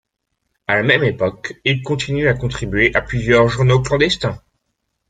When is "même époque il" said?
0.81-1.83